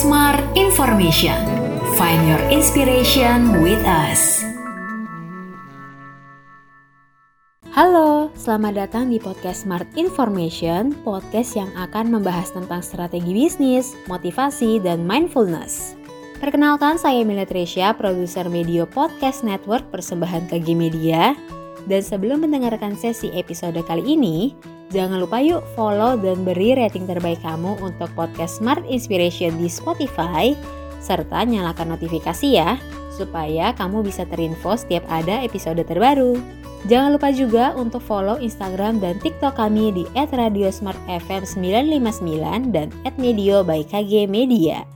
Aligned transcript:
Smart 0.00 0.40
Information. 0.56 1.36
Find 2.00 2.24
your 2.24 2.40
inspiration 2.48 3.60
with 3.60 3.84
us. 3.84 4.40
Halo, 7.76 8.32
selamat 8.32 8.80
datang 8.80 9.12
di 9.12 9.20
podcast 9.20 9.68
Smart 9.68 9.84
Information, 10.00 10.96
podcast 11.04 11.52
yang 11.52 11.68
akan 11.76 12.16
membahas 12.16 12.48
tentang 12.48 12.80
strategi 12.80 13.28
bisnis, 13.28 13.92
motivasi, 14.08 14.80
dan 14.80 15.04
mindfulness. 15.04 15.92
Perkenalkan, 16.40 16.96
saya 16.96 17.20
Emilia 17.20 17.44
Tresya, 17.44 17.92
produser 17.92 18.48
Media 18.48 18.88
Podcast 18.88 19.44
Network 19.44 19.84
persembahan 19.92 20.48
KG 20.48 20.80
Media. 20.80 21.36
Dan 21.84 22.00
sebelum 22.00 22.48
mendengarkan 22.48 22.96
sesi 22.96 23.28
episode 23.36 23.76
kali 23.84 24.16
ini, 24.16 24.56
jangan 24.90 25.22
lupa 25.22 25.38
yuk 25.38 25.62
follow 25.78 26.18
dan 26.18 26.42
beri 26.42 26.76
rating 26.76 27.06
terbaik 27.06 27.40
kamu 27.42 27.78
untuk 27.80 28.10
podcast 28.18 28.58
Smart 28.58 28.82
Inspiration 28.86 29.56
di 29.56 29.70
Spotify, 29.70 30.52
serta 31.00 31.46
nyalakan 31.46 31.96
notifikasi 31.96 32.60
ya, 32.60 32.76
supaya 33.14 33.72
kamu 33.74 34.04
bisa 34.04 34.26
terinfo 34.28 34.76
setiap 34.76 35.06
ada 35.08 35.40
episode 35.40 35.80
terbaru. 35.86 36.36
Jangan 36.88 37.12
lupa 37.12 37.28
juga 37.28 37.76
untuk 37.76 38.00
follow 38.00 38.40
Instagram 38.40 39.04
dan 39.04 39.20
TikTok 39.20 39.52
kami 39.56 39.92
di 39.92 40.04
@radiosmartfm959 40.16 42.72
dan 42.72 42.88
@medio 43.20 43.60
by 43.60 43.84
KG 43.84 44.24
Media. 44.24 44.88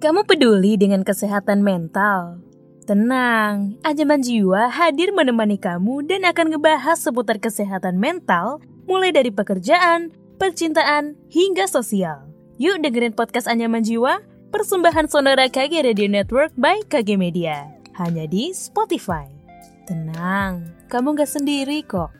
Kamu 0.00 0.24
peduli 0.28 0.76
dengan 0.76 1.00
kesehatan 1.00 1.64
mental? 1.64 2.43
Tenang, 2.84 3.80
Anjaman 3.80 4.20
Jiwa 4.20 4.68
hadir 4.68 5.08
menemani 5.16 5.56
kamu 5.56 6.04
dan 6.04 6.28
akan 6.28 6.52
ngebahas 6.52 7.00
seputar 7.00 7.40
kesehatan 7.40 7.96
mental 7.96 8.60
mulai 8.84 9.08
dari 9.08 9.32
pekerjaan, 9.32 10.12
percintaan, 10.36 11.16
hingga 11.32 11.64
sosial. 11.64 12.28
Yuk 12.60 12.84
dengerin 12.84 13.16
podcast 13.16 13.48
Anjaman 13.48 13.80
Jiwa, 13.80 14.20
persembahan 14.52 15.08
Sonora 15.08 15.48
KG 15.48 15.80
Radio 15.80 16.12
Network 16.12 16.52
by 16.60 16.84
KG 16.84 17.16
Media. 17.16 17.64
Hanya 17.96 18.28
di 18.28 18.52
Spotify. 18.52 19.32
Tenang, 19.88 20.68
kamu 20.92 21.16
gak 21.16 21.32
sendiri 21.40 21.80
kok. 21.88 22.12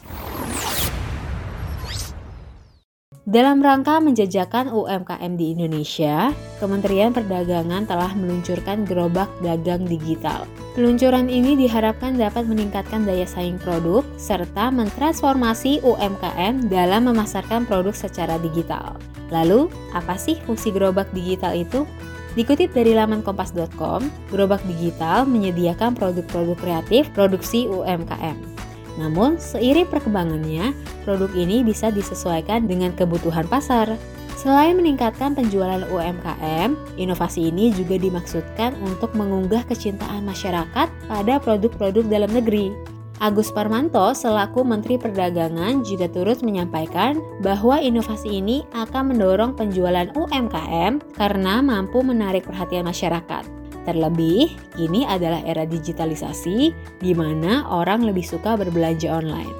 Dalam 3.24 3.64
rangka 3.64 4.04
menjajakan 4.04 4.68
UMKM 4.68 5.40
di 5.40 5.56
Indonesia, 5.56 6.28
Kementerian 6.60 7.08
Perdagangan 7.08 7.88
telah 7.88 8.12
meluncurkan 8.12 8.84
gerobak 8.84 9.32
dagang 9.40 9.88
digital. 9.88 10.44
Peluncuran 10.76 11.32
ini 11.32 11.56
diharapkan 11.56 12.20
dapat 12.20 12.44
meningkatkan 12.44 13.08
daya 13.08 13.24
saing 13.24 13.56
produk 13.56 14.04
serta 14.20 14.68
mentransformasi 14.68 15.80
UMKM 15.80 16.68
dalam 16.68 17.08
memasarkan 17.08 17.64
produk 17.64 17.96
secara 17.96 18.36
digital. 18.44 19.00
Lalu, 19.32 19.72
apa 19.96 20.20
sih 20.20 20.36
fungsi 20.44 20.68
gerobak 20.68 21.08
digital 21.16 21.56
itu? 21.56 21.88
Dikutip 22.36 22.76
dari 22.76 22.92
laman 22.92 23.24
kompas.com, 23.24 24.04
gerobak 24.28 24.60
digital 24.68 25.24
menyediakan 25.24 25.96
produk-produk 25.96 26.60
kreatif 26.60 27.08
produksi 27.16 27.72
UMKM. 27.72 28.53
Namun, 28.94 29.36
seiring 29.40 29.90
perkembangannya, 29.90 30.70
produk 31.02 31.30
ini 31.34 31.66
bisa 31.66 31.90
disesuaikan 31.90 32.70
dengan 32.70 32.94
kebutuhan 32.94 33.46
pasar. 33.50 33.98
Selain 34.38 34.76
meningkatkan 34.76 35.32
penjualan 35.32 35.88
UMKM, 35.88 37.00
inovasi 37.00 37.48
ini 37.48 37.72
juga 37.72 37.96
dimaksudkan 37.96 38.76
untuk 38.84 39.16
mengunggah 39.16 39.64
kecintaan 39.64 40.26
masyarakat 40.26 40.88
pada 41.08 41.34
produk-produk 41.40 42.04
dalam 42.06 42.28
negeri. 42.28 42.74
Agus 43.22 43.48
Parmanto 43.54 44.10
selaku 44.10 44.66
Menteri 44.66 44.98
Perdagangan 44.98 45.86
juga 45.86 46.10
turut 46.10 46.42
menyampaikan 46.42 47.22
bahwa 47.40 47.78
inovasi 47.78 48.42
ini 48.42 48.66
akan 48.74 49.14
mendorong 49.14 49.54
penjualan 49.54 50.10
UMKM 50.12 51.14
karena 51.14 51.62
mampu 51.62 52.02
menarik 52.02 52.44
perhatian 52.44 52.84
masyarakat. 52.84 53.63
Terlebih, 53.84 54.56
ini 54.80 55.04
adalah 55.04 55.44
era 55.44 55.68
digitalisasi 55.68 56.72
di 57.00 57.12
mana 57.12 57.68
orang 57.68 58.04
lebih 58.08 58.24
suka 58.24 58.56
berbelanja 58.56 59.12
online. 59.12 59.52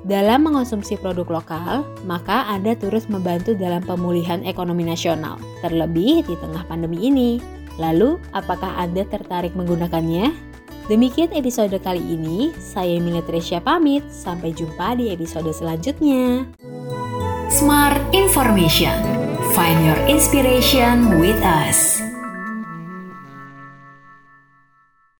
Dalam 0.00 0.48
mengonsumsi 0.48 0.96
produk 0.96 1.28
lokal, 1.28 1.84
maka 2.08 2.48
Anda 2.48 2.72
turut 2.72 3.04
membantu 3.12 3.52
dalam 3.52 3.84
pemulihan 3.84 4.40
ekonomi 4.48 4.84
nasional, 4.84 5.36
terlebih 5.60 6.24
di 6.24 6.34
tengah 6.40 6.64
pandemi 6.64 7.08
ini. 7.08 7.30
Lalu, 7.76 8.16
apakah 8.32 8.80
Anda 8.80 9.04
tertarik 9.04 9.52
menggunakannya? 9.52 10.32
Demikian 10.88 11.30
episode 11.36 11.76
kali 11.84 12.02
ini, 12.02 12.50
saya 12.58 12.98
Emilia 12.98 13.22
Tresya 13.22 13.62
pamit. 13.62 14.02
Sampai 14.10 14.50
jumpa 14.50 14.98
di 14.98 15.14
episode 15.14 15.52
selanjutnya. 15.54 16.48
Smart 17.46 18.00
Information. 18.10 18.98
Find 19.54 19.78
your 19.86 20.00
inspiration 20.10 21.22
with 21.22 21.38
us. 21.46 22.09